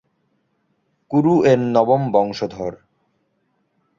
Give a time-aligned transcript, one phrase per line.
[1.11, 2.73] কুরু এর নবম বংশধর।